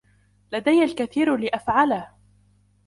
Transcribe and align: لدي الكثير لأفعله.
لدي 0.51 0.83
الكثير 0.83 1.35
لأفعله. 1.37 2.09